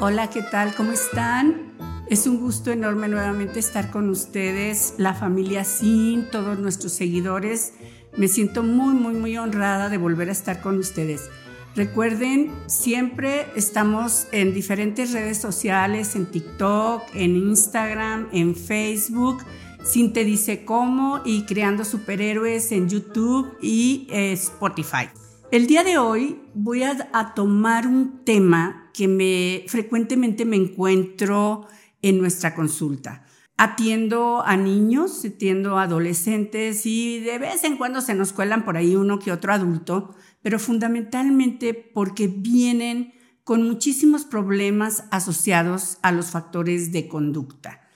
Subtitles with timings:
[0.00, 0.76] Hola, ¿qué tal?
[0.76, 1.72] ¿Cómo están?
[2.08, 7.72] Es un gusto enorme nuevamente estar con ustedes, la familia Sin, todos nuestros seguidores.
[8.16, 11.28] Me siento muy, muy, muy honrada de volver a estar con ustedes.
[11.74, 19.38] Recuerden, siempre estamos en diferentes redes sociales, en TikTok, en Instagram, en Facebook.
[19.82, 25.08] Sin te dice cómo y creando superhéroes en YouTube y eh, Spotify.
[25.50, 31.66] El día de hoy voy a, tomar un tema que me frecuentemente me encuentro
[32.02, 33.24] en nuestra consulta.
[33.56, 38.76] Atiendo a niños, atiendo a adolescentes y de vez en cuando se nos cuelan por
[38.76, 46.26] ahí uno que otro adulto, pero fundamentalmente porque vienen con muchísimos problemas asociados a los
[46.26, 47.88] factores de conducta.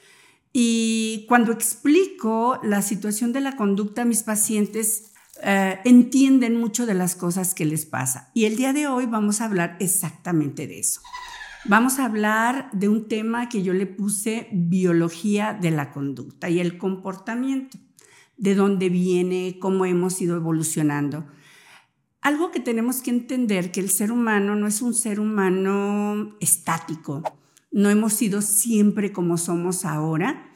[0.55, 5.12] Y cuando explico la situación de la conducta a mis pacientes,
[5.45, 8.31] Uh, entienden mucho de las cosas que les pasa.
[8.33, 11.01] Y el día de hoy vamos a hablar exactamente de eso.
[11.65, 16.61] Vamos a hablar de un tema que yo le puse biología de la conducta y
[16.61, 17.79] el comportamiento,
[18.37, 21.27] de dónde viene, cómo hemos ido evolucionando.
[22.21, 27.25] Algo que tenemos que entender que el ser humano no es un ser humano estático,
[27.73, 30.52] no hemos sido siempre como somos ahora,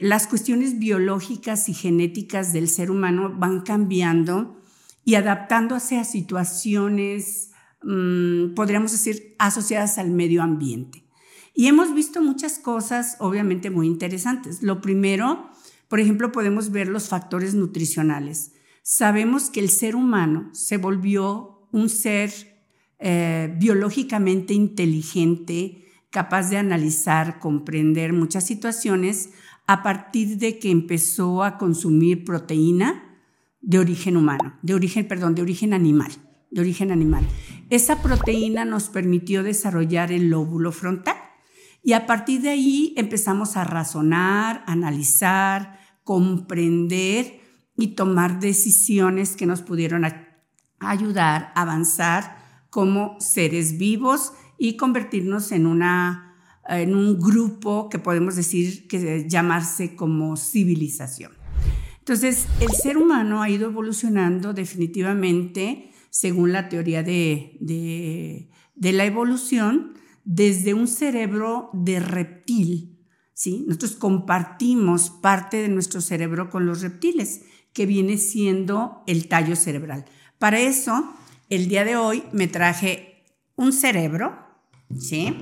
[0.00, 4.60] las cuestiones biológicas y genéticas del ser humano van cambiando
[5.04, 7.50] y adaptándose a situaciones,
[7.82, 11.04] mmm, podríamos decir, asociadas al medio ambiente.
[11.54, 14.62] Y hemos visto muchas cosas, obviamente, muy interesantes.
[14.62, 15.50] Lo primero,
[15.88, 18.52] por ejemplo, podemos ver los factores nutricionales.
[18.82, 22.30] Sabemos que el ser humano se volvió un ser
[22.98, 29.30] eh, biológicamente inteligente, capaz de analizar, comprender muchas situaciones
[29.66, 33.02] a partir de que empezó a consumir proteína
[33.60, 36.12] de origen humano, de origen, perdón, de origen animal,
[36.50, 37.26] de origen animal.
[37.68, 41.16] Esa proteína nos permitió desarrollar el lóbulo frontal
[41.82, 47.40] y a partir de ahí empezamos a razonar, analizar, comprender
[47.76, 50.04] y tomar decisiones que nos pudieron
[50.78, 52.38] ayudar a avanzar
[52.70, 56.25] como seres vivos y convertirnos en una
[56.68, 61.32] en un grupo que podemos decir que llamarse como civilización.
[61.98, 69.94] Entonces, el ser humano ha ido evolucionando definitivamente según la teoría de, de, la evolución
[70.24, 73.04] desde un cerebro de reptil.
[73.34, 73.64] ¿sí?
[73.66, 80.06] Nosotros compartimos parte de nuestro cerebro con los reptiles, que viene siendo el tallo cerebral.
[80.38, 81.12] Para eso,
[81.50, 83.24] el día de hoy me traje
[83.56, 84.38] un cerebro,
[84.96, 85.34] ¿sí?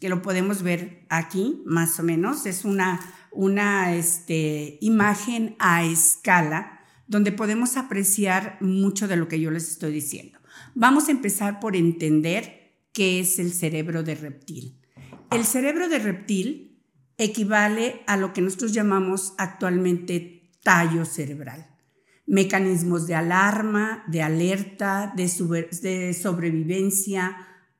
[0.00, 2.46] Que lo podemos ver aquí más o menos.
[2.46, 3.00] Es una,
[3.30, 9.92] una este, imagen a escala donde podemos apreciar mucho de lo que yo les estoy
[9.92, 10.38] diciendo.
[10.74, 14.80] Vamos a empezar por entender qué es el cerebro de reptil.
[15.30, 16.82] El cerebro de reptil
[17.16, 21.66] equivale a lo que nosotros llamamos actualmente tallo cerebral.
[22.26, 25.24] Mecanismos de alarma, de alerta, de,
[25.82, 27.36] de sobrevivencia,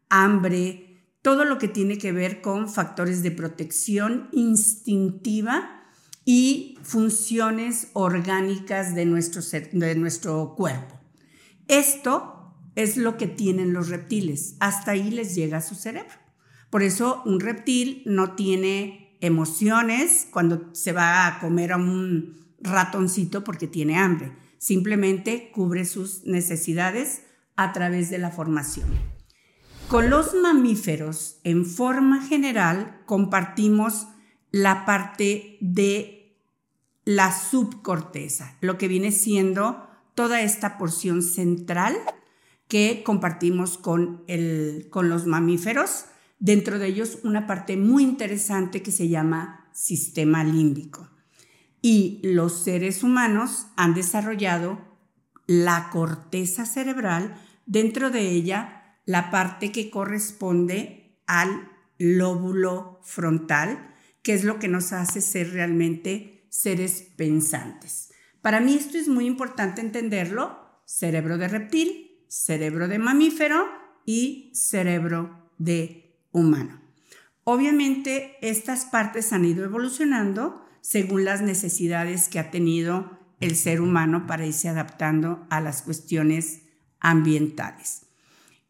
[0.09, 0.88] hambre,
[1.23, 5.79] todo lo que tiene que ver con factores de protección instintiva
[6.25, 9.43] y funciones orgánicas de nuestro,
[9.73, 11.01] de nuestro cuerpo.
[11.69, 14.57] Esto es lo que tienen los reptiles.
[14.61, 16.15] Hasta ahí les llega a su cerebro.
[16.71, 23.43] Por eso un reptil no tiene emociones cuando se va a comer a un ratoncito
[23.43, 24.33] porque tiene hambre.
[24.59, 27.23] Simplemente cubre sus necesidades
[27.57, 29.18] a través de la formación.
[29.89, 34.07] Con los mamíferos, en forma general, compartimos
[34.51, 36.37] la parte de
[37.07, 41.97] la subcorteza, lo que viene siendo toda esta porción central
[42.69, 46.05] que compartimos con, el, con los mamíferos.
[46.39, 51.09] Dentro de ellos una parte muy interesante que se llama sistema límbico.
[51.81, 54.81] Y los seres humanos han desarrollado
[55.47, 58.78] la corteza cerebral, dentro de ella
[59.09, 66.47] la parte que corresponde al lóbulo frontal, que es lo que nos hace ser realmente
[66.51, 68.13] seres pensantes.
[68.43, 73.67] Para mí esto es muy importante entenderlo, cerebro de reptil, cerebro de mamífero
[74.05, 76.79] y cerebro de humano.
[77.45, 84.27] Obviamente estas partes han ido evolucionando según las necesidades que ha tenido el ser humano
[84.27, 86.61] para irse adaptando a las cuestiones
[87.01, 88.08] ambientales.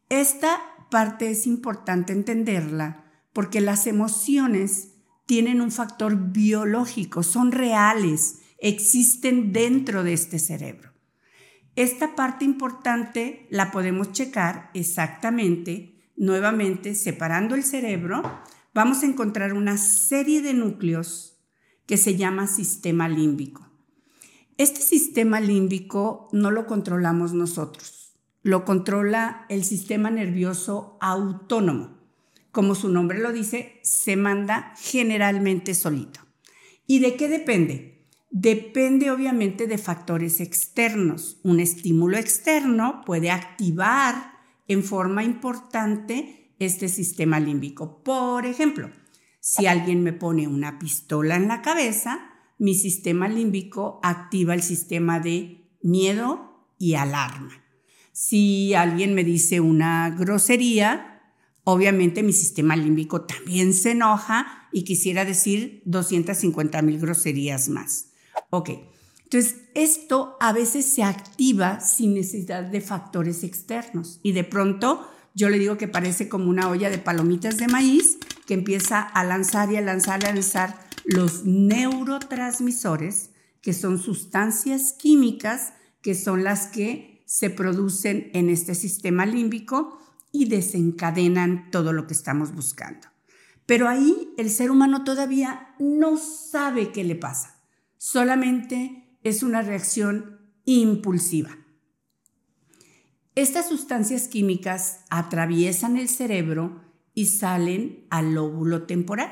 [0.09, 0.59] Esta
[0.89, 4.95] parte es importante entenderla porque las emociones
[5.25, 10.91] tienen un factor biológico, son reales, existen dentro de este cerebro.
[11.75, 18.21] Esta parte importante la podemos checar exactamente nuevamente separando el cerebro,
[18.73, 21.39] vamos a encontrar una serie de núcleos
[21.85, 23.71] que se llama sistema límbico.
[24.57, 28.08] Este sistema límbico no lo controlamos nosotros,
[28.41, 31.97] lo controla el sistema nervioso autónomo.
[32.51, 36.21] Como su nombre lo dice, se manda generalmente solito.
[36.87, 38.07] ¿Y de qué depende?
[38.31, 41.39] Depende obviamente de factores externos.
[41.43, 44.33] Un estímulo externo puede activar
[44.67, 48.03] en forma importante este sistema límbico.
[48.03, 48.91] Por ejemplo,
[49.39, 55.19] si alguien me pone una pistola en la cabeza, mi sistema límbico activa el sistema
[55.19, 57.68] de miedo y alarma.
[58.11, 61.21] Si alguien me dice una grosería,
[61.63, 68.07] obviamente mi sistema límbico también se enoja y quisiera decir 250 mil groserías más.
[68.49, 68.71] Ok,
[69.23, 75.49] entonces esto a veces se activa sin necesidad de factores externos y de pronto yo
[75.49, 78.17] le digo que parece como una olla de palomitas de maíz
[78.47, 80.75] que empieza a lanzar y a lanzar y a lanzar
[81.05, 83.29] los neurotransmisores,
[83.61, 89.99] que son sustancias químicas que son las que se producen en este sistema límbico
[90.31, 93.07] y desencadenan todo lo que estamos buscando.
[93.67, 97.61] Pero ahí el ser humano todavía no sabe qué le pasa,
[97.99, 101.55] solamente es una reacción impulsiva.
[103.35, 106.81] Estas sustancias químicas atraviesan el cerebro
[107.13, 109.31] y salen al lóbulo temporal.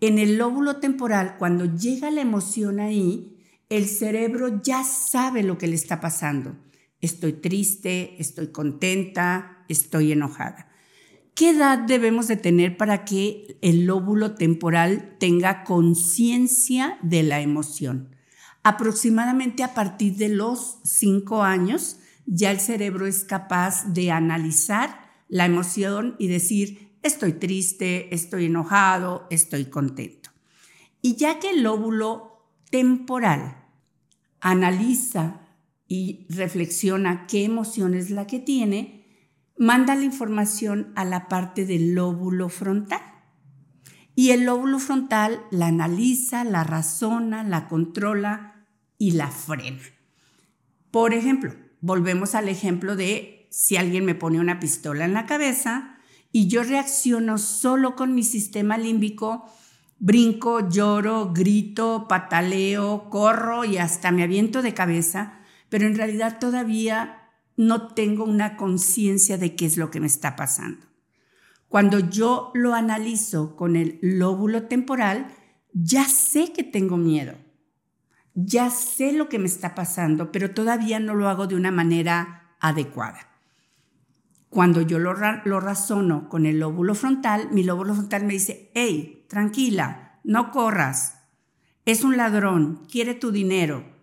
[0.00, 5.66] En el lóbulo temporal, cuando llega la emoción ahí, el cerebro ya sabe lo que
[5.66, 6.56] le está pasando.
[7.00, 10.70] Estoy triste, estoy contenta, estoy enojada.
[11.34, 18.16] ¿Qué edad debemos de tener para que el lóbulo temporal tenga conciencia de la emoción?
[18.62, 25.44] Aproximadamente a partir de los cinco años, ya el cerebro es capaz de analizar la
[25.44, 30.30] emoción y decir, estoy triste, estoy enojado, estoy contento.
[31.02, 33.64] Y ya que el lóbulo temporal
[34.40, 35.45] analiza
[35.88, 39.06] y reflexiona qué emoción es la que tiene,
[39.58, 43.00] manda la información a la parte del lóbulo frontal.
[44.14, 48.66] Y el lóbulo frontal la analiza, la razona, la controla
[48.98, 49.82] y la frena.
[50.90, 55.96] Por ejemplo, volvemos al ejemplo de si alguien me pone una pistola en la cabeza,
[56.32, 59.46] y yo reacciono solo con mi sistema límbico,
[59.98, 65.40] brinco, lloro, grito, pataleo, corro y hasta me aviento de cabeza,
[65.76, 67.28] pero en realidad todavía
[67.58, 70.86] no tengo una conciencia de qué es lo que me está pasando.
[71.68, 75.26] Cuando yo lo analizo con el lóbulo temporal,
[75.74, 77.34] ya sé que tengo miedo,
[78.32, 82.56] ya sé lo que me está pasando, pero todavía no lo hago de una manera
[82.58, 83.28] adecuada.
[84.48, 90.20] Cuando yo lo, razono con el lóbulo frontal, mi lóbulo frontal me dice, hey, tranquila,
[90.24, 91.18] no corras,
[91.84, 93.95] es un ladrón, quiere tu dinero,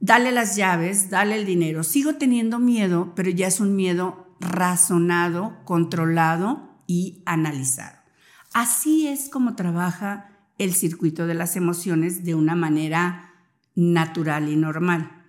[0.00, 1.82] dale las llaves, dale el dinero.
[1.82, 7.98] Sigo teniendo miedo, pero ya es un miedo razonado, controlado y analizado.
[8.52, 13.34] Así es como trabaja el circuito de las emociones de una manera
[13.74, 15.24] natural y normal.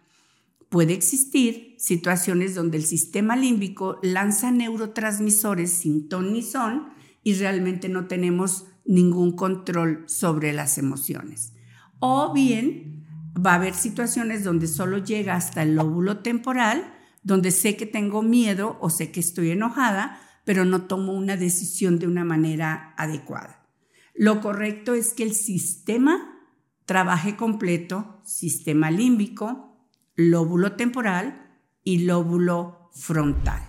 [0.69, 6.89] Puede existir situaciones donde el sistema límbico lanza neurotransmisores sin ton ni son
[7.23, 11.53] y realmente no tenemos ningún control sobre las emociones.
[11.99, 12.94] O bien
[13.35, 18.21] va a haber situaciones donde solo llega hasta el lóbulo temporal, donde sé que tengo
[18.21, 23.67] miedo o sé que estoy enojada, pero no tomo una decisión de una manera adecuada.
[24.13, 26.39] Lo correcto es que el sistema
[26.85, 29.75] trabaje completo, sistema límbico,
[30.15, 33.61] lóbulo temporal y lóbulo frontal.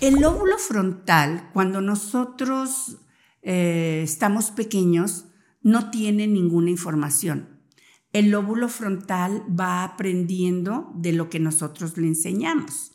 [0.00, 2.98] El lóbulo frontal, cuando nosotros
[3.42, 5.26] eh, estamos pequeños,
[5.62, 7.53] no tiene ninguna información.
[8.14, 12.92] El lóbulo frontal va aprendiendo de lo que nosotros le enseñamos,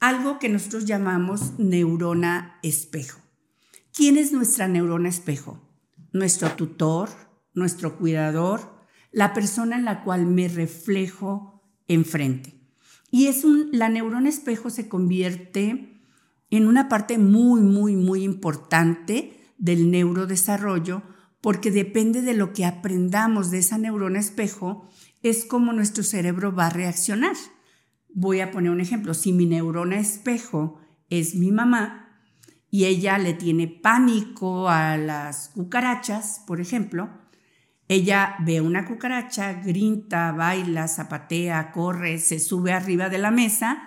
[0.00, 3.20] algo que nosotros llamamos neurona espejo.
[3.94, 5.60] ¿Quién es nuestra neurona espejo?
[6.12, 7.10] Nuestro tutor,
[7.54, 8.74] nuestro cuidador,
[9.12, 12.60] la persona en la cual me reflejo enfrente.
[13.12, 16.02] Y es un, la neurona espejo se convierte
[16.50, 21.04] en una parte muy, muy, muy importante del neurodesarrollo
[21.40, 24.88] porque depende de lo que aprendamos de esa neurona espejo,
[25.22, 27.36] es como nuestro cerebro va a reaccionar.
[28.12, 29.14] Voy a poner un ejemplo.
[29.14, 30.78] Si mi neurona espejo
[31.08, 32.22] es mi mamá
[32.70, 37.10] y ella le tiene pánico a las cucarachas, por ejemplo,
[37.88, 43.86] ella ve una cucaracha, grita, baila, zapatea, corre, se sube arriba de la mesa.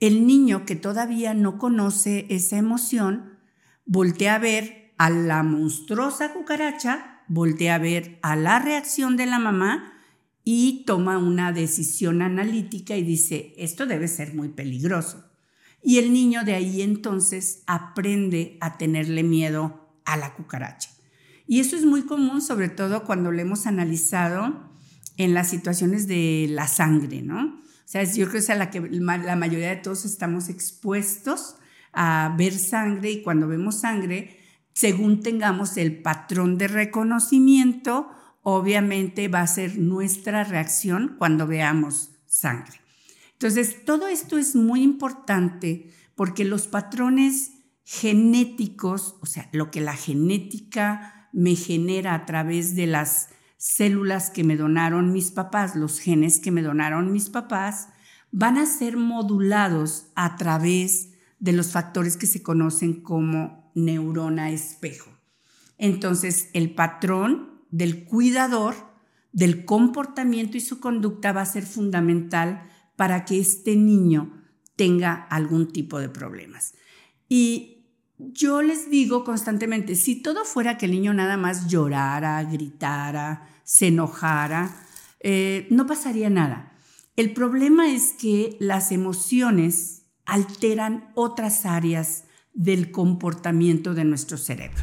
[0.00, 3.38] el niño que todavía no conoce esa emoción
[3.84, 9.40] voltea a ver a la monstruosa cucaracha, voltea a ver a la reacción de la
[9.40, 9.94] mamá
[10.44, 15.28] y toma una decisión analítica y dice, esto debe ser muy peligroso.
[15.82, 20.90] Y el niño de ahí entonces aprende a tenerle miedo a la cucaracha.
[21.48, 24.70] Y eso es muy común, sobre todo cuando lo hemos analizado
[25.16, 27.44] en las situaciones de la sangre, ¿no?
[27.44, 31.56] O sea, yo creo que es a la que la mayoría de todos estamos expuestos
[31.92, 34.38] a ver sangre y cuando vemos sangre,
[34.72, 38.08] según tengamos el patrón de reconocimiento,
[38.42, 42.80] obviamente va a ser nuestra reacción cuando veamos sangre.
[43.32, 47.52] Entonces, todo esto es muy importante porque los patrones
[47.84, 54.44] genéticos, o sea, lo que la genética me genera a través de las células que
[54.44, 57.88] me donaron mis papás, los genes que me donaron mis papás,
[58.30, 65.10] van a ser modulados a través de los factores que se conocen como neurona espejo.
[65.78, 68.74] Entonces, el patrón del cuidador,
[69.32, 74.42] del comportamiento y su conducta va a ser fundamental para que este niño
[74.76, 76.74] tenga algún tipo de problemas.
[77.28, 77.86] Y
[78.18, 83.88] yo les digo constantemente, si todo fuera que el niño nada más llorara, gritara, se
[83.88, 84.86] enojara,
[85.20, 86.76] eh, no pasaría nada.
[87.16, 94.82] El problema es que las emociones alteran otras áreas del comportamiento de nuestro cerebro.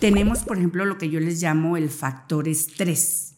[0.00, 3.36] Tenemos, por ejemplo, lo que yo les llamo el factor estrés.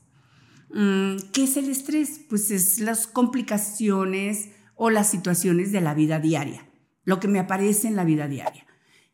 [0.73, 2.20] Mm, ¿Qué es el estrés?
[2.28, 6.68] Pues es las complicaciones o las situaciones de la vida diaria,
[7.04, 8.66] lo que me aparece en la vida diaria.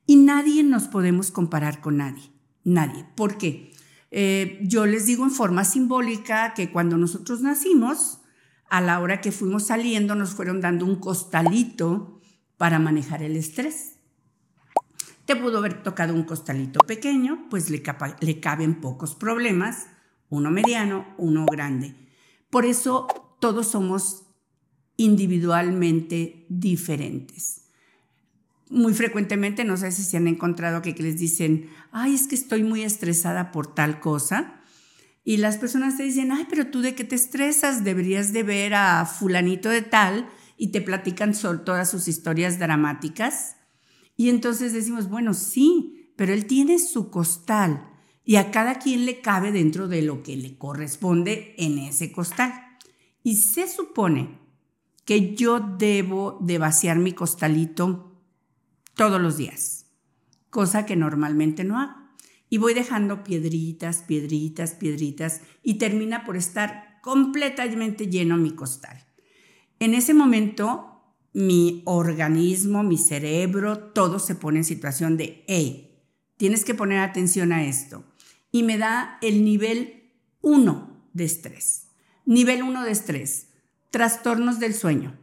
[0.07, 2.33] Y nadie nos podemos comparar con nadie,
[2.65, 3.05] nadie.
[3.17, 3.73] ¿Por qué?
[4.11, 8.21] Eh, yo les digo en forma simbólica que cuando nosotros nacimos,
[8.69, 12.21] a la hora que fuimos saliendo, nos fueron dando un costalito
[12.57, 13.96] para manejar el estrés.
[15.27, 17.83] Te pudo haber tocado un costalito pequeño, pues le,
[18.21, 19.89] le caben pocos problemas,
[20.29, 21.95] uno mediano, uno grande.
[22.49, 23.09] Por eso
[23.41, 24.27] todos somos
[24.97, 27.63] individualmente diferentes.
[28.69, 32.65] Muy frecuentemente, no sé si se han encontrado que, les dicen, ay, es que estoy
[32.65, 34.61] muy estresada por tal cosa.
[35.25, 38.75] Y las personas te dicen, ay, pero tú de qué te estresas, deberías de ver
[38.75, 41.33] a fulanito de tal y te platican
[41.65, 43.56] todas sus historias dramáticas.
[44.17, 47.91] Y entonces decimos, bueno, sí, pero él tiene su costal
[48.25, 52.53] y a cada quien le cabe dentro de lo que le corresponde en ese costal.
[53.23, 54.39] Y se supone
[55.05, 58.21] que yo debo de vaciar mi costalito
[58.95, 59.87] todos los días,
[60.51, 61.95] cosa que normalmente no hago.
[62.49, 69.05] Y voy dejando piedritas, piedritas, piedritas y termina por estar completamente lleno mi costal.
[69.79, 70.96] En ese momento
[71.37, 76.01] mi organismo, mi cerebro, todo se pone en situación de, hey,
[76.39, 78.05] tienes que poner atención a esto.
[78.51, 81.89] Y me da el nivel 1 de estrés.
[82.25, 83.49] Nivel 1 de estrés,
[83.91, 85.15] trastornos del sueño,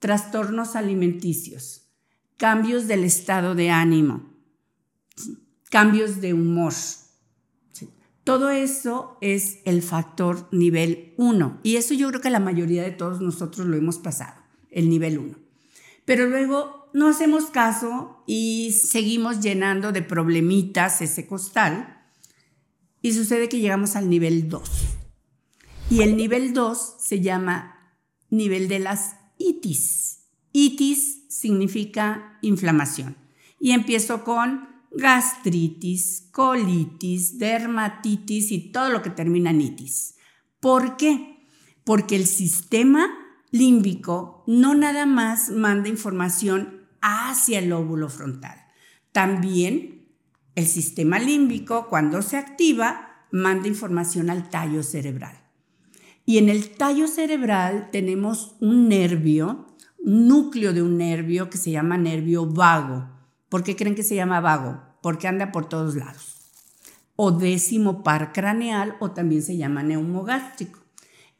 [0.00, 1.88] trastornos alimenticios,
[2.36, 4.28] cambios del estado de ánimo,
[5.70, 6.74] cambios de humor.
[8.22, 12.90] Todo eso es el factor nivel 1 y eso yo creo que la mayoría de
[12.90, 14.37] todos nosotros lo hemos pasado
[14.70, 15.38] el nivel 1.
[16.04, 22.02] Pero luego no hacemos caso y seguimos llenando de problemitas ese costal
[23.02, 24.70] y sucede que llegamos al nivel 2.
[25.90, 27.96] Y el nivel 2 se llama
[28.30, 30.26] nivel de las itis.
[30.52, 33.16] Itis significa inflamación.
[33.60, 40.16] Y empiezo con gastritis, colitis, dermatitis y todo lo que termina en itis.
[40.60, 41.46] ¿Por qué?
[41.84, 43.08] Porque el sistema
[43.50, 48.58] límbico no nada más manda información hacia el lóbulo frontal.
[49.12, 49.98] También
[50.54, 55.38] el sistema límbico, cuando se activa, manda información al tallo cerebral.
[56.24, 59.66] Y en el tallo cerebral tenemos un nervio,
[59.98, 63.08] un núcleo de un nervio que se llama nervio vago.
[63.48, 64.82] ¿Por qué creen que se llama vago?
[65.00, 66.34] Porque anda por todos lados.
[67.14, 70.80] O décimo par craneal o también se llama neumogástrico.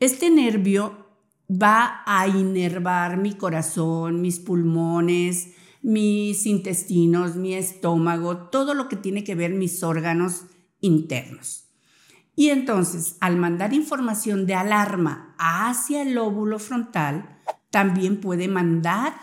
[0.00, 1.07] Este nervio
[1.50, 9.24] va a inervar mi corazón, mis pulmones, mis intestinos, mi estómago, todo lo que tiene
[9.24, 10.44] que ver mis órganos
[10.80, 11.64] internos.
[12.36, 17.40] Y entonces, al mandar información de alarma hacia el lóbulo frontal,
[17.70, 19.14] también puede mandar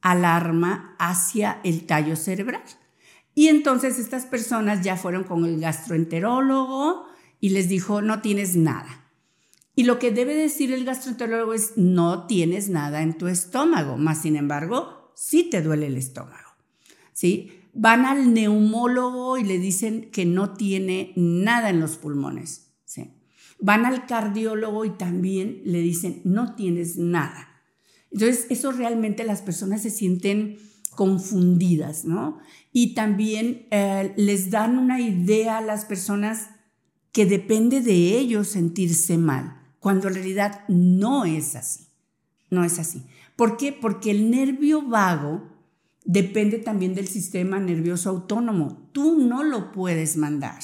[0.00, 2.62] alarma hacia el tallo cerebral.
[3.34, 7.06] Y entonces estas personas ya fueron con el gastroenterólogo
[7.40, 9.05] y les dijo, no tienes nada
[9.78, 14.22] Y lo que debe decir el gastroenterólogo es, no tienes nada en tu estómago, más
[14.22, 16.56] sin embargo, sí te duele el estómago.
[17.12, 17.52] ¿Sí?
[17.74, 22.68] Van al neumólogo y le dicen que no tiene nada en los pulmones.
[22.86, 23.10] ¿sí?
[23.60, 27.62] Van al cardiólogo y también le dicen, no tienes nada.
[28.10, 30.56] Entonces, eso realmente las personas se sienten
[30.94, 32.38] confundidas, ¿no?
[32.72, 36.48] Y también eh, les dan una idea a las personas
[37.12, 41.86] que depende de ellos sentirse mal cuando en realidad no es así.
[42.50, 43.04] No es así.
[43.36, 43.72] ¿Por qué?
[43.72, 45.48] Porque el nervio vago
[46.04, 48.88] depende también del sistema nervioso autónomo.
[48.92, 50.60] Tú no lo puedes mandar.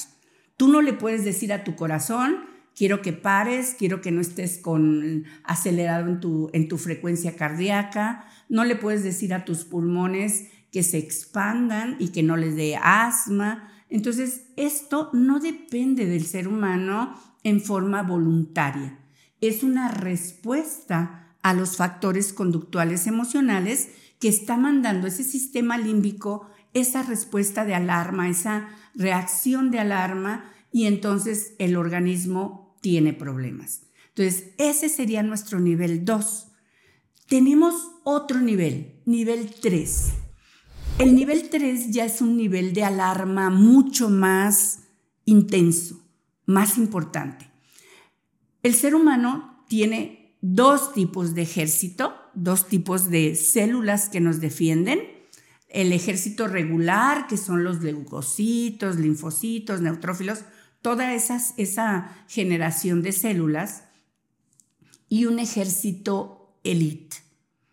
[0.57, 2.37] Tú no le puedes decir a tu corazón,
[2.75, 8.25] quiero que pares, quiero que no estés con acelerado en tu, en tu frecuencia cardíaca.
[8.49, 12.77] No le puedes decir a tus pulmones que se expandan y que no les dé
[12.81, 13.69] asma.
[13.89, 18.97] Entonces, esto no depende del ser humano en forma voluntaria
[19.47, 27.03] es una respuesta a los factores conductuales emocionales que está mandando ese sistema límbico esa
[27.03, 33.83] respuesta de alarma, esa reacción de alarma y entonces el organismo tiene problemas.
[34.09, 36.47] Entonces, ese sería nuestro nivel 2.
[37.27, 40.13] Tenemos otro nivel, nivel 3.
[40.99, 44.83] El nivel 3 ya es un nivel de alarma mucho más
[45.25, 45.99] intenso,
[46.45, 47.49] más importante.
[48.63, 55.01] El ser humano tiene dos tipos de ejército, dos tipos de células que nos defienden.
[55.67, 60.45] El ejército regular, que son los leucocitos, linfocitos, neutrófilos,
[60.81, 63.83] toda esa generación de células.
[65.09, 67.17] Y un ejército elite,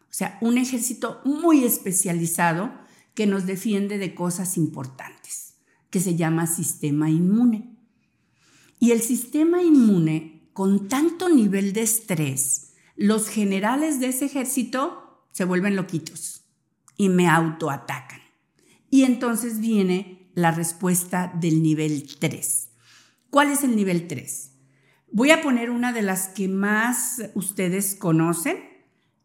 [0.03, 2.73] o sea, un ejército muy especializado
[3.15, 5.55] que nos defiende de cosas importantes,
[5.89, 7.77] que se llama sistema inmune.
[8.81, 15.47] Y el sistema inmune con tanto nivel de estrés, los generales de ese ejército se
[15.47, 16.45] vuelven loquitos
[16.99, 18.21] y me autoatacan.
[18.91, 22.73] Y entonces viene la respuesta del nivel 3.
[23.31, 24.53] ¿Cuál es el nivel 3?
[25.11, 28.59] Voy a poner una de las que más ustedes conocen,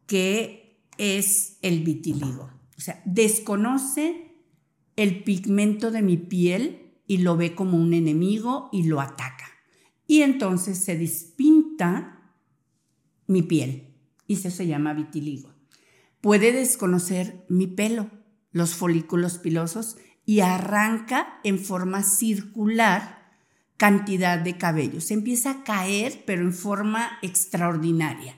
[0.07, 2.49] que es el vitiligo.
[2.77, 4.37] O sea, desconoce
[4.95, 9.54] el pigmento de mi piel y lo ve como un enemigo y lo ataca
[10.07, 12.33] y entonces se despinta
[13.27, 13.93] mi piel
[14.27, 15.53] y eso se llama vitiligo.
[16.21, 18.09] Puede desconocer mi pelo,
[18.51, 23.33] los folículos pilosos y arranca en forma circular
[23.77, 25.01] cantidad de cabello.
[25.01, 28.37] Se empieza a caer, pero en forma extraordinaria.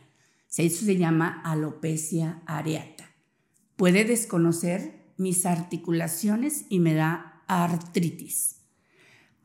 [0.58, 3.12] Eso se llama alopecia areata.
[3.76, 8.57] Puede desconocer mis articulaciones y me da artritis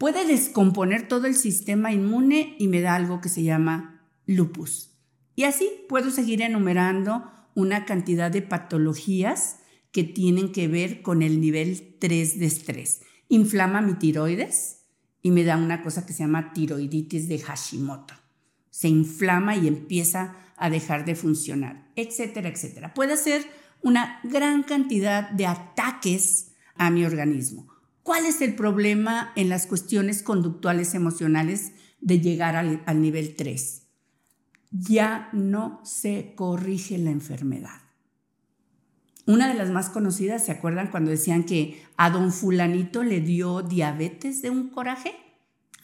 [0.02, 4.90] puede descomponer todo el sistema inmune y me da algo que se llama lupus.
[5.36, 9.60] Y así puedo seguir enumerando una cantidad de patologías
[9.92, 13.02] que tienen que ver con el nivel 3 de estrés.
[13.28, 14.86] Inflama mi tiroides
[15.22, 18.14] y me da una cosa que se llama tiroiditis de Hashimoto.
[18.70, 22.92] Se inflama y empieza a dejar de funcionar, etcétera, etcétera.
[22.92, 23.46] Puede ser
[23.82, 27.71] una gran cantidad de ataques a mi organismo.
[28.02, 33.82] ¿Cuál es el problema en las cuestiones conductuales emocionales de llegar al, nivel 3?
[34.72, 37.80] Ya no se corrige la enfermedad.
[39.26, 43.62] Una de las más conocidas, ¿se acuerdan cuando decían que a don fulanito le dio
[43.62, 45.14] diabetes de un coraje?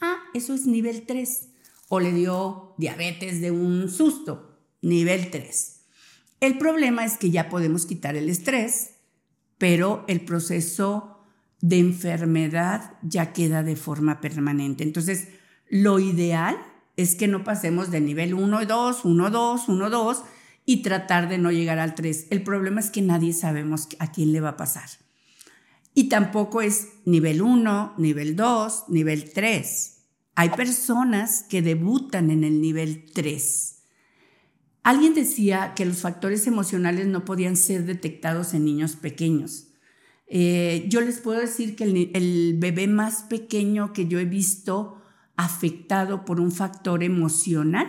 [0.01, 1.47] Ah, eso es nivel 3.
[1.87, 5.79] O le dio diabetes de un susto, nivel 3.
[6.41, 8.95] El problema es que ya podemos quitar el estrés,
[9.57, 11.18] pero el proceso
[11.61, 14.83] de enfermedad ya queda de forma permanente.
[14.83, 15.27] Entonces,
[15.69, 16.57] lo ideal
[16.97, 20.23] es que no pasemos de nivel 1 y 2, 1, 2, 1, 2
[20.65, 22.27] y tratar de no llegar al 3.
[22.29, 24.89] El problema es que nadie sabemos a quién le va a pasar.
[25.93, 29.97] Y tampoco es nivel 1, nivel 2, nivel 3.
[30.35, 33.79] Hay personas que debutan en el nivel 3.
[34.83, 39.68] Alguien decía que los factores emocionales no podían ser detectados en niños pequeños.
[40.31, 45.01] Eh, yo les puedo decir que el, bebé más pequeño que yo he visto
[45.35, 47.87] afectado por un factor emocional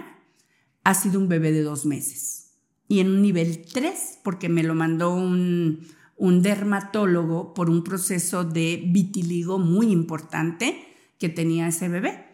[0.82, 2.52] ha sido un bebé de dos meses.
[2.88, 5.86] Y en un nivel 3, porque me lo mandó un,
[6.18, 10.86] dermatólogo por un proceso de vitiligo muy importante
[11.18, 12.24] que tenía ese bebé.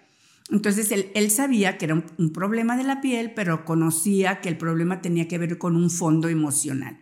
[0.50, 5.02] Entonces él, sabía que era un, problema de la piel, pero conocía que el problema
[5.02, 7.00] tenía que ver con un fondo emocional.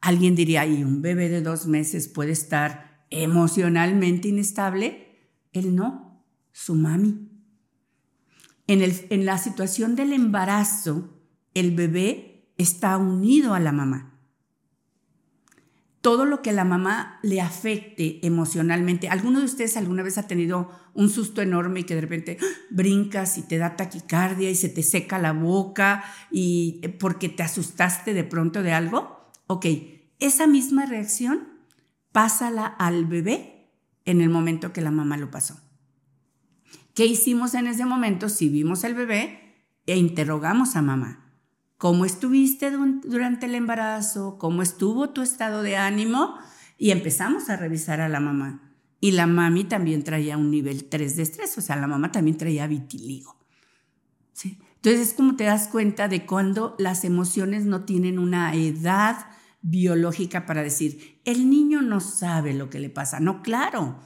[0.00, 5.18] Alguien diría, ¿y un bebé de dos meses puede estar emocionalmente inestable?
[5.52, 7.28] Él no, su mami.
[8.66, 11.22] En, el, en la situación del embarazo,
[11.54, 14.18] el bebé está unido a la mamá
[16.00, 19.08] todo lo que la mamá le afecte emocionalmente.
[19.08, 22.46] ¿Alguno de ustedes alguna vez ha tenido un susto enorme y que de repente ¡ah!
[22.70, 27.42] brincas y te da taquicardia y se te seca la boca y eh, porque te
[27.42, 29.17] asustaste de pronto de algo?
[29.48, 29.66] Ok,
[30.20, 31.48] esa misma reacción
[32.12, 33.72] pásala al bebé
[34.04, 35.58] en el momento que la mamá lo pasó.
[36.94, 38.28] ¿Qué hicimos en ese momento?
[38.28, 39.56] Si vimos el bebé
[39.86, 41.28] e interrogamos a mamá
[41.78, 46.36] cómo estuviste durante el embarazo, cómo estuvo tu estado de ánimo
[46.76, 48.74] y empezamos a revisar a la mamá.
[49.00, 52.36] Y la mami también traía un nivel 3 de estrés, o sea, la mamá también
[52.36, 53.36] traía vitiligo.
[54.32, 54.58] ¿sí?
[54.74, 59.26] Entonces es como te das cuenta de cuando las emociones no tienen una edad
[59.60, 63.20] biológica para decir, el niño no sabe lo que le pasa.
[63.20, 63.98] No, claro,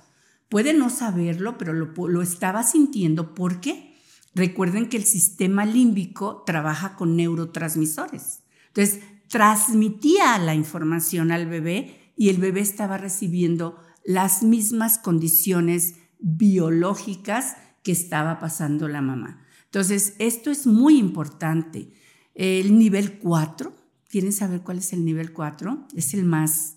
[0.49, 3.35] puede no saberlo, pero lo, lo estaba sintiendo.
[3.35, 3.97] ¿Por qué?
[4.35, 8.43] Recuerden que el sistema límbico trabaja con neurotransmisores.
[8.69, 17.57] Entonces, transmitía la información al bebé y el bebé estaba recibiendo las mismas condiciones biológicas
[17.83, 19.45] que estaba pasando la mamá.
[19.65, 21.93] Entonces, esto es muy importante.
[22.35, 23.75] El nivel 4,
[24.13, 25.89] ¿quieren saber cuál es el nivel 4?
[25.97, 26.77] Es el más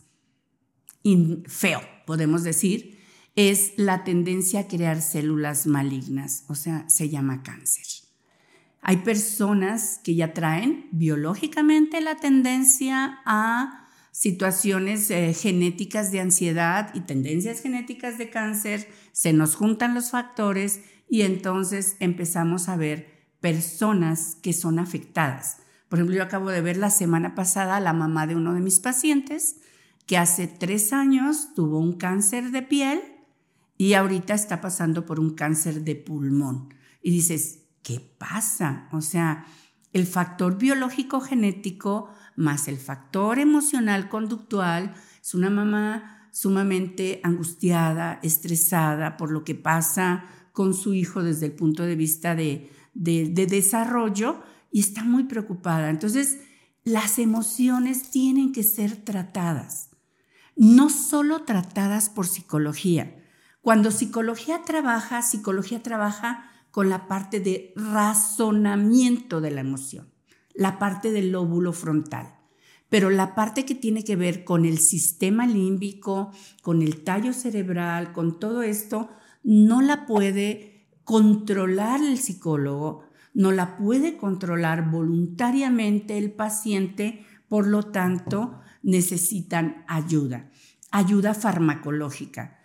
[1.46, 2.96] feo, podemos decir
[3.36, 7.86] es la tendencia a crear células malignas, o sea, se llama cáncer.
[8.82, 17.02] Hay personas que ya traen biológicamente la tendencia a situaciones eh, genéticas de ansiedad y
[17.02, 24.38] tendencias genéticas de cáncer, se nos juntan los factores y entonces empezamos a ver personas
[24.42, 25.58] que son afectadas.
[25.90, 28.62] Por ejemplo, yo acabo de ver la semana pasada a la mamá de uno de
[28.62, 29.58] mis pacientes
[30.06, 33.02] que hace tres años tuvo un cáncer de piel
[33.78, 36.74] y ahorita está pasando por un cáncer de pulmón.
[37.02, 38.88] Y dices, ¿qué pasa?
[38.92, 39.46] O sea,
[39.94, 49.18] el factor biológico genético más el factor emocional conductual es una mamá sumamente angustiada, estresada
[49.18, 53.48] por lo que pasa con su hijo desde el punto de vista de, de, de
[53.48, 54.42] desarrollo
[54.76, 55.90] y está muy preocupada.
[55.90, 56.40] Entonces,
[56.84, 59.92] las emociones tienen que ser tratadas,
[60.58, 63.24] no solo tratadas por psicología,
[63.62, 70.12] cuando psicología trabaja, psicología trabaja con la parte de razonamiento de la emoción,
[70.54, 72.36] la parte del lóbulo frontal.
[72.90, 78.12] Pero la parte que tiene que ver con el sistema límbico, con el tallo cerebral,
[78.12, 79.10] con todo esto,
[79.42, 87.84] no la puede controlar el psicólogo, no la puede controlar voluntariamente el paciente, por lo
[87.84, 90.50] tanto necesitan ayuda,
[90.90, 92.60] ayuda farmacológica.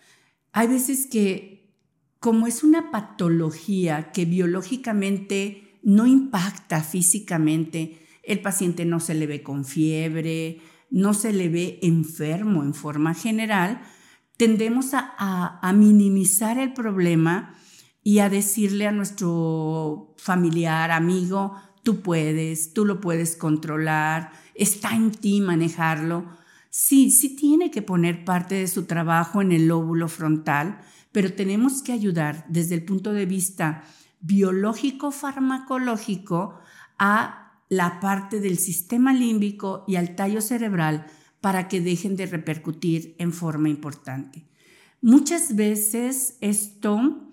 [0.53, 1.75] Hay veces que,
[2.19, 9.43] como es una patología que biológicamente no impacta físicamente, el paciente no se le ve
[9.43, 13.81] con fiebre, no se le ve enfermo en forma general,
[14.37, 17.55] tendemos a, minimizar el problema
[18.03, 25.11] y a decirle a nuestro familiar, amigo, tú puedes, tú lo puedes controlar, está en
[25.11, 30.81] ti manejarlo sí, sí tiene que poner parte de su trabajo en el lóbulo frontal,
[31.13, 33.83] pero tenemos que ayudar desde el punto de vista
[34.21, 36.59] biológico farmacológico
[36.99, 41.07] a la parte del sistema límbico y al tallo cerebral
[41.41, 44.47] para que dejen de repercutir en forma importante.
[45.01, 47.30] Muchas veces esto,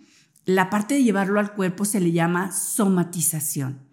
[0.47, 3.85] la parte de llevarlo al cuerpo se le llama somatización.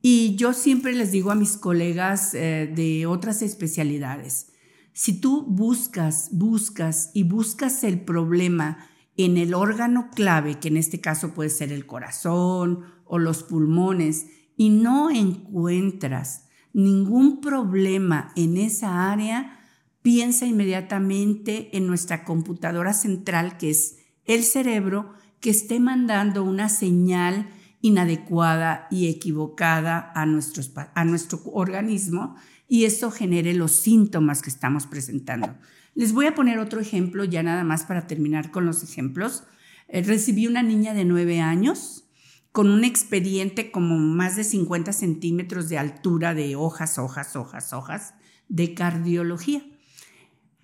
[0.00, 4.52] Y yo siempre les digo a mis colegas eh, de otras especialidades,
[4.92, 8.78] si tú buscas, buscas y buscas el problema
[9.16, 14.26] en el órgano clave, que en este caso puede ser el corazón o los pulmones,
[14.56, 19.58] y no encuentras ningún problema en esa área,
[20.02, 27.50] piensa inmediatamente en nuestra computadora central, que es el cerebro, que esté mandando una señal
[27.82, 32.36] inadecuada y equivocada a, a nuestro organismo
[32.68, 35.58] y eso genere los síntomas que estamos presentando.
[35.94, 39.42] Les voy a poner otro ejemplo ya nada más para terminar con los ejemplos.
[39.88, 42.04] Eh, recibí una niña de 9 años
[42.52, 48.14] con un expediente como más de 50 centímetros de altura de hojas, hojas, hojas, hojas
[48.48, 49.62] de cardiología.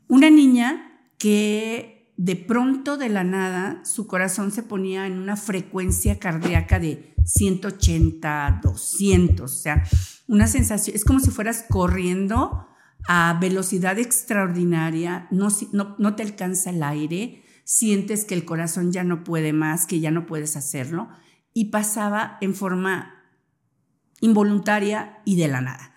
[0.07, 6.18] Una niña que de pronto de la nada su corazón se ponía en una frecuencia
[6.18, 9.85] cardíaca de 180, 200, o sea,
[10.26, 12.66] una sensación, es como si fueras corriendo
[13.07, 19.22] a velocidad extraordinaria, no, no, te alcanza el aire, sientes que el corazón ya no
[19.22, 21.09] puede más, que ya no puedes hacerlo.
[21.54, 23.14] y pasaba en forma
[24.20, 25.94] involuntaria y de la nada.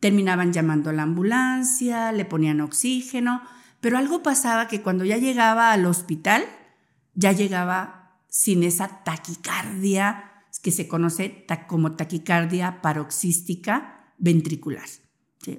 [0.00, 3.42] Terminaban llamando a la ambulancia, le ponían oxígeno,
[3.84, 6.42] pero algo pasaba que cuando ya llegaba al hospital,
[7.12, 14.86] ya llegaba sin esa taquicardia que se conoce como taquicardia paroxística ventricular.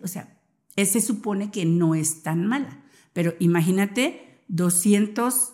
[0.02, 0.42] O sea,
[0.76, 2.82] se supone que no es tan mala,
[3.14, 5.54] pero imagínate 200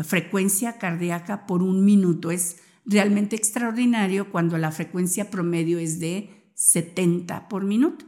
[0.00, 2.30] frecuencia cardíaca por un minuto.
[2.30, 8.04] Es realmente extraordinario cuando la frecuencia promedio es de 70 por minuto.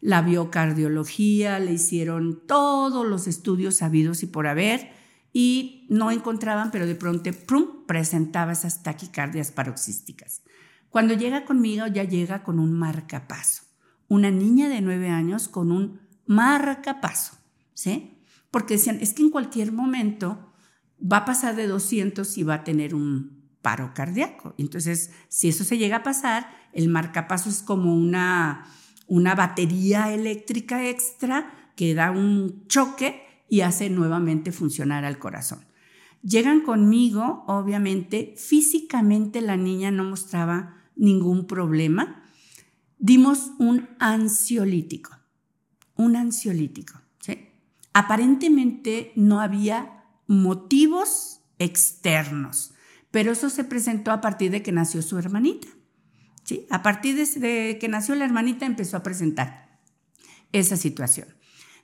[0.00, 4.92] La biocardiología, le hicieron todos los estudios habidos y por haber
[5.32, 7.86] y no encontraban, pero de pronto ¡prum!
[7.86, 10.42] presentaba esas taquicardias paroxísticas.
[10.88, 13.64] Cuando llega conmigo ya llega con un marcapaso.
[14.08, 17.38] Una niña de nueve años con un marcapaso,
[17.74, 18.18] ¿sí?
[18.50, 20.52] Porque decían, es que en cualquier momento
[21.00, 24.54] va a pasar de 200 y va a tener un paro cardíaco.
[24.58, 28.66] Entonces, si eso se llega a pasar, el marcapaso es como una,
[29.10, 35.66] una batería eléctrica extra que da un choque y hace nuevamente funcionar al corazón.
[36.22, 42.22] Llegan conmigo, obviamente, físicamente la niña no mostraba ningún problema.
[42.98, 45.10] Dimos un ansiolítico,
[45.96, 47.00] un ansiolítico.
[47.92, 52.72] Aparentemente no había motivos externos,
[53.10, 55.66] pero eso se presentó a partir de que nació su hermanita.
[56.70, 59.78] A partir de, que nació la hermanita empezó a presentar
[60.52, 61.28] esa situación.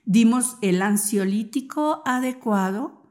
[0.05, 3.03] Dimos el ansiolítico adecuado,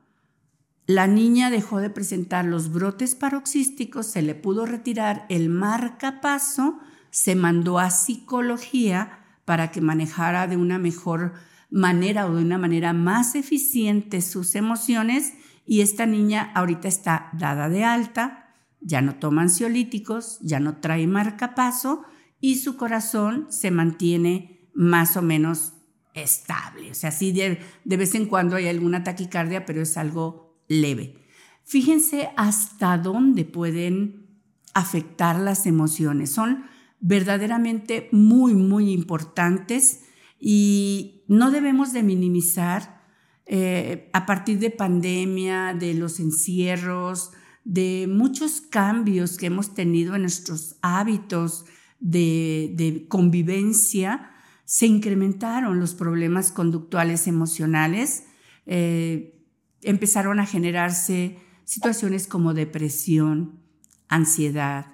[0.87, 6.79] la niña dejó de presentar los brotes paroxísticos, se le pudo retirar el marcapaso,
[7.11, 11.35] se mandó a psicología para que manejara de una mejor
[11.71, 15.35] manera o de una manera más eficiente sus emociones
[15.66, 18.46] y esta niña ahorita está dada de alta,
[18.87, 22.05] ya no toma ansiolíticos, ya no trae marcapaso
[22.40, 25.72] y su corazón se mantiene más o menos
[26.14, 26.92] estable.
[26.92, 31.18] O sea, sí de, de vez en cuando hay alguna taquicardia, pero es algo leve.
[31.64, 34.29] Fíjense hasta dónde pueden
[34.72, 36.31] afectar las emociones.
[36.31, 36.66] Son
[37.01, 40.05] verdaderamente muy, muy importantes
[40.38, 43.03] y no debemos de minimizar
[43.46, 47.33] eh, a partir de pandemia, de los encierros,
[47.67, 51.65] de muchos cambios que hemos tenido en nuestros hábitos
[51.99, 54.31] de, convivencia,
[54.65, 58.23] se incrementaron los problemas conductuales emocionales,
[58.67, 59.45] eh,
[59.83, 63.59] empezaron a generarse situaciones como depresión,
[64.07, 64.87] ansiedad,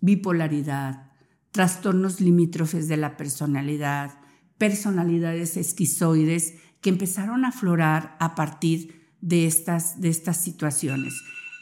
[0.00, 1.12] bipolaridad,
[1.50, 4.20] trastornos limítrofes de la personalidad,
[4.56, 11.12] personalidades esquizoides que empezaron a aflorar a partir de estas, de estas situaciones.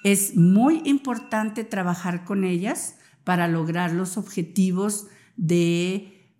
[0.05, 6.31] Es muy importante trabajar con ellas para lograr los objetivos de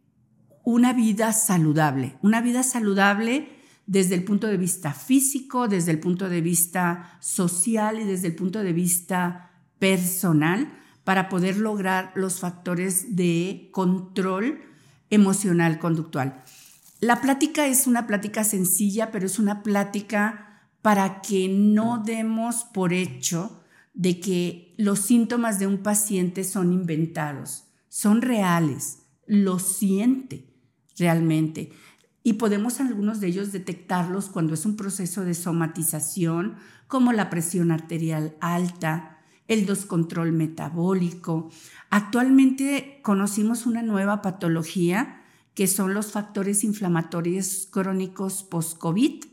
[0.65, 3.49] una vida saludable, una vida saludable
[3.87, 8.35] desde el punto de vista físico, desde el punto de vista social y desde el
[8.35, 10.73] punto de vista personal,
[11.05, 14.61] para poder lograr los factores de control
[15.09, 16.45] emocional conductual.
[17.01, 20.54] La plática es una plática sencilla, pero es una plática
[20.85, 27.65] para que no demos por hecho de que los síntomas de un paciente son inventados,
[27.89, 30.47] son reales, lo siente
[30.99, 31.73] realmente.
[32.23, 37.71] Y podemos algunos de ellos detectarlos cuando es un proceso de somatización, como la presión
[37.71, 41.51] arterial alta, el descontrol metabólico.
[41.89, 45.23] Actualmente conocimos una nueva patología
[45.55, 49.25] que son los factores inflamatorios crónicos post-COVID,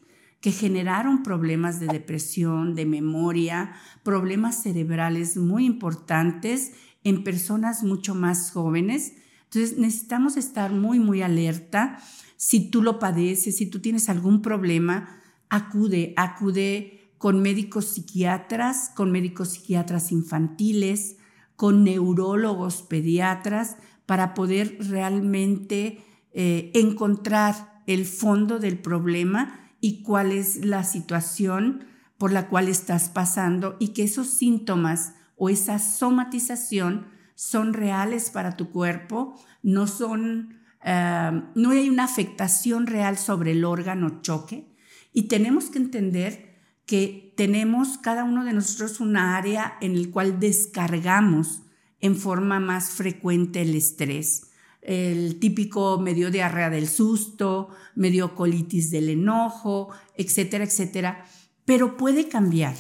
[0.42, 3.74] que generaron problemas de depresión, de memoria,
[4.04, 6.74] problemas cerebrales muy importantes
[7.04, 9.14] en personas mucho más jóvenes.
[9.44, 12.00] Entonces necesitamos estar muy, muy alerta.
[12.38, 19.12] Si tú lo padeces, si tú tienes algún problema, acude, acude con médicos psiquiatras, con
[19.12, 21.18] médicos psiquiatras infantiles,
[21.56, 23.78] con neurólogos pediatras,
[24.08, 31.86] para poder realmente eh, encontrar el fondo del problema y cuál es la situación
[32.18, 38.56] por la cual estás pasando y que esos síntomas o esa somatización son reales para
[38.56, 44.72] tu cuerpo, no son, eh, no hay una afectación real sobre el órgano choque.
[45.12, 50.40] Y tenemos que entender que tenemos cada uno de nosotros una área en el cual
[50.40, 51.64] descargamos
[52.00, 54.51] en forma más frecuente el estrés
[54.82, 61.26] el típico medio diarrea del susto, medio colitis del enojo, etcétera, etcétera,
[61.66, 62.76] pero puede cambiar.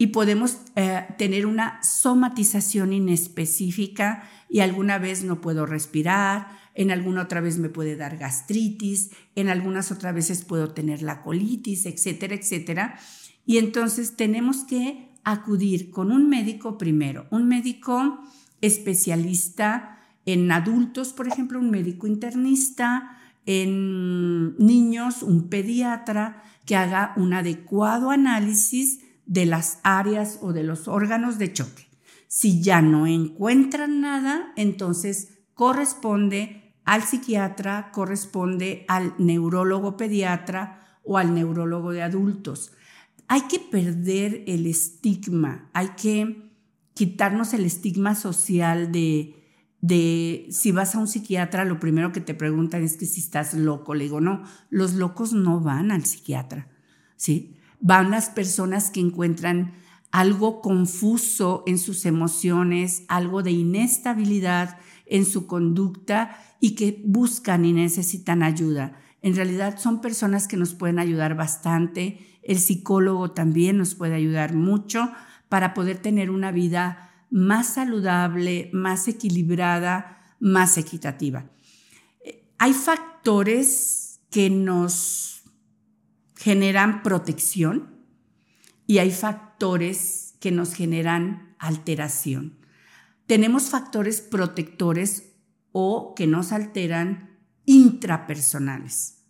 [0.00, 7.22] y podemos eh, tener una somatización inespecífica y alguna vez no puedo respirar, en alguna
[7.22, 12.36] otra vez me puede dar gastritis, en algunas otras veces puedo tener la colitis, etcétera,
[12.36, 12.96] etcétera.
[13.44, 18.20] Y entonces tenemos que acudir con un médico primero, un médico
[18.60, 19.97] especialista
[20.32, 28.10] en adultos, por ejemplo, un médico internista, en niños, un pediatra que haga un adecuado
[28.10, 31.88] análisis de las áreas o de los órganos de choque.
[32.26, 41.34] Si ya no encuentran nada, entonces corresponde al psiquiatra, corresponde al neurólogo pediatra o al
[41.34, 42.72] neurólogo de adultos.
[43.28, 46.52] Hay que perder el estigma, hay que
[46.92, 49.37] quitarnos el estigma social de,
[49.80, 53.54] de si vas a un psiquiatra, lo primero que te preguntan es que si estás
[53.54, 53.94] loco.
[53.94, 56.68] Le digo, no, los locos no van al psiquiatra,
[57.16, 57.56] ¿sí?
[57.80, 59.74] Van las personas que encuentran
[60.10, 67.72] algo confuso en sus emociones, algo de inestabilidad en su conducta y que buscan y
[67.72, 68.98] necesitan ayuda.
[69.22, 72.38] En realidad son personas que nos pueden ayudar bastante.
[72.42, 75.10] El psicólogo también nos puede ayudar mucho
[75.48, 81.50] para poder tener una vida más saludable, más equilibrada, más equitativa.
[82.58, 85.42] Hay factores que nos
[86.36, 87.98] generan protección
[88.86, 92.58] y hay factores que nos generan alteración.
[93.26, 95.34] Tenemos factores protectores
[95.72, 99.24] o que nos alteran intrapersonales.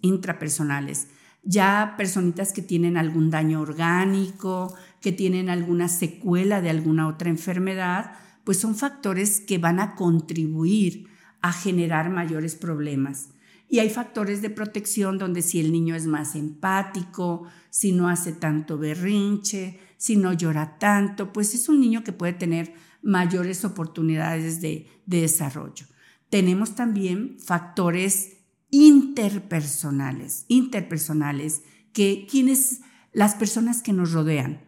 [0.00, 1.08] Intrapersonales.
[1.44, 8.12] Ya personitas que tienen algún daño orgánico, que tienen alguna secuela de alguna otra enfermedad,
[8.44, 11.08] pues son factores que van a contribuir
[11.40, 13.28] a generar mayores problemas.
[13.68, 18.32] Y hay factores de protección donde si el niño es más empático, si no hace
[18.32, 24.60] tanto berrinche, si no llora tanto, pues es un niño que puede tener mayores oportunidades
[24.60, 25.86] de, desarrollo.
[26.30, 28.33] Tenemos también factores
[28.74, 32.80] interpersonales, interpersonales, que quienes,
[33.12, 34.64] las personas que nos rodean,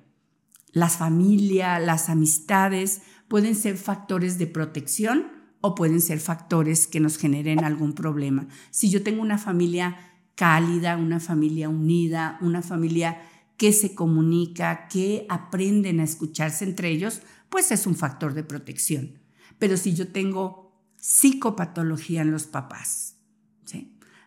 [0.71, 5.27] la familia, las amistades, pueden ser factores de protección
[5.61, 8.47] o pueden ser factores que nos generen algún problema.
[8.71, 9.97] Si yo tengo una familia
[10.37, 13.21] cálida, una familia unida, una familia
[13.57, 19.19] que se comunica, que aprenden a escucharse entre ellos, pues es un factor de protección.
[19.59, 23.16] Pero si yo tengo psicopatología en los papás.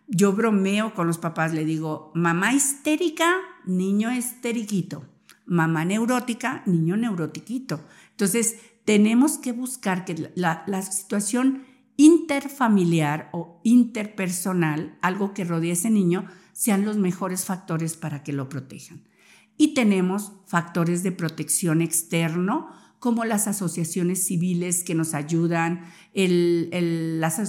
[0.10, 5.06] Yo bromeo con los papás, le digo, mamá histérica, niño esteriquito
[5.50, 7.82] mamá neurótica, niño neurotiquito.
[8.12, 11.64] Entonces, tenemos que buscar que la, situación
[11.98, 18.32] interfamiliar o interpersonal, algo que rodee a ese niño, sean los mejores factores para que
[18.32, 19.04] lo protejan.
[19.58, 27.40] Y tenemos factores de protección externo, como las asociaciones civiles que nos ayudan, las,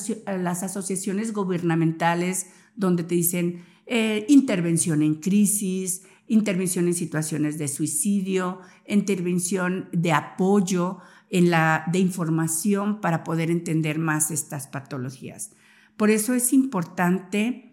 [0.62, 9.88] asociaciones gubernamentales donde te dicen eh, intervención en crisis, intervención en situaciones de suicidio, intervención
[9.92, 10.98] de apoyo,
[11.30, 15.52] en la, de información para poder entender más estas patologías.
[15.96, 17.72] Por eso es importante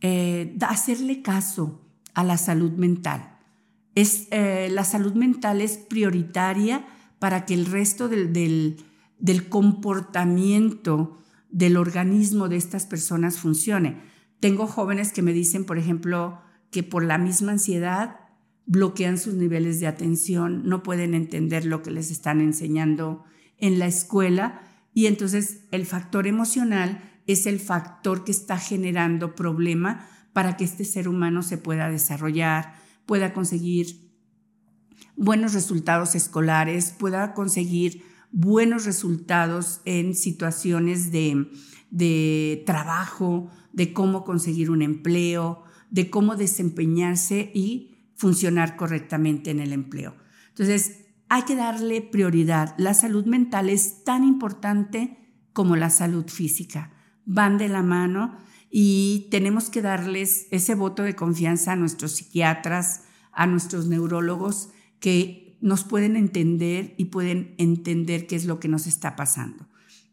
[0.00, 1.82] eh, hacerle caso
[2.14, 3.33] a la salud mental.
[3.94, 6.86] Es, eh, la salud mental es prioritaria
[7.18, 8.76] para que el resto del,
[9.18, 11.18] del comportamiento
[11.50, 14.02] del organismo de estas personas funcione.
[14.40, 18.16] Tengo jóvenes que me dicen, por ejemplo, que por la misma ansiedad
[18.66, 23.24] bloquean sus niveles de atención, no pueden entender lo que les están enseñando
[23.58, 30.06] en la escuela y entonces el factor emocional es el factor que está generando problema
[30.32, 32.74] para que este ser humano se pueda desarrollar,
[33.06, 34.10] pueda conseguir
[35.16, 41.48] buenos resultados escolares, pueda conseguir buenos resultados en situaciones de,
[41.90, 49.72] de trabajo, de cómo conseguir un empleo, de cómo desempeñarse y funcionar correctamente en el
[49.72, 50.16] empleo.
[50.48, 52.74] Entonces, hay que darle prioridad.
[52.78, 55.18] La salud mental es tan importante
[55.52, 56.92] como la salud física.
[57.24, 58.36] Van de la mano
[58.76, 65.56] y tenemos que darles ese voto de confianza a nuestros psiquiatras, a nuestros neurólogos que
[65.60, 69.68] nos pueden entender y pueden entender qué es lo que nos está pasando.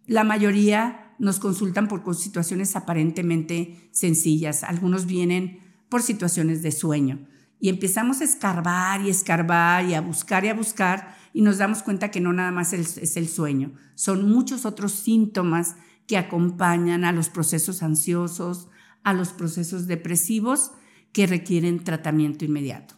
[0.05, 4.64] La mayoría nos consultan por situaciones aparentemente sencillas.
[4.64, 7.28] Algunos vienen por situaciones de sueño.
[7.59, 11.82] Y empezamos a escarbar y escarbar y a buscar y a buscar y nos damos
[11.82, 15.78] cuenta que no nada más es, el sueño, son muchos otros síntomas
[16.12, 18.68] que acompañan a los procesos ansiosos,
[19.01, 20.72] a los procesos depresivos
[21.14, 22.95] que requieren tratamiento inmediato.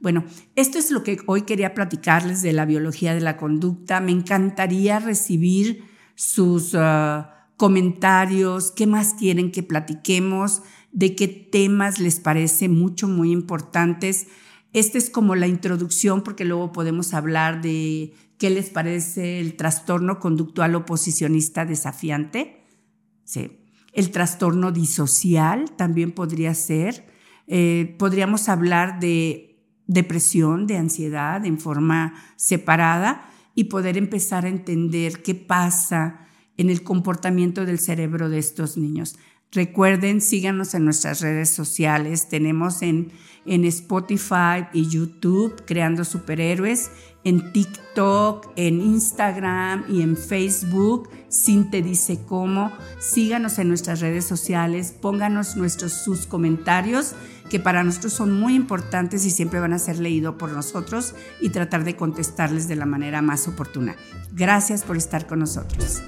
[0.00, 0.24] Bueno,
[0.56, 4.00] esto es lo que hoy quería platicarles de la biología de la conducta.
[4.00, 5.84] Me encantaría recibir
[6.14, 13.30] sus ah, comentarios, qué más quieren que platiquemos, de qué temas les parece mucho, muy
[13.30, 14.28] importantes.
[14.72, 18.14] Esta es como la introducción porque luego podemos hablar de
[18.44, 22.62] qué les parece el trastorno conductual oposicionista desafiante.
[23.24, 23.64] Sí.
[23.94, 27.06] El trastorno disocial también podría ser.
[27.46, 35.22] Eh, podríamos hablar de depresión, de ansiedad en forma separada y poder empezar a entender
[35.22, 36.26] qué pasa
[36.58, 39.16] en el comportamiento del cerebro de estos niños.
[39.52, 42.28] Recuerden, síganos en nuestras redes sociales.
[42.28, 43.10] Tenemos en,
[43.46, 46.90] en Spotify y YouTube Creando Superhéroes,
[47.24, 51.08] en TikTok, en Instagram y en Facebook.
[51.28, 52.72] Sin te dice cómo.
[52.98, 57.14] Síganos en nuestras redes sociales, pónganos nuestros sus comentarios
[57.50, 61.50] que para nosotros son muy importantes y siempre van a ser leídos por nosotros y
[61.50, 63.96] tratar de contestarles de la manera más oportuna.
[64.32, 66.02] Gracias por estar con nosotros.